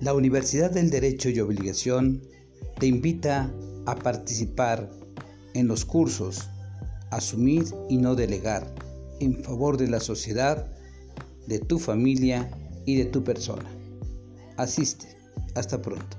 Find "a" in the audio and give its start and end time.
3.86-3.96